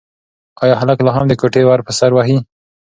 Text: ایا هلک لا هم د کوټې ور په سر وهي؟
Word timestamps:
ایا 0.63 0.75
هلک 0.81 0.97
لا 1.05 1.11
هم 1.15 1.25
د 1.29 1.33
کوټې 1.41 1.63
ور 1.65 1.79
په 1.87 1.91
سر 1.99 2.11
وهي؟ 2.13 2.37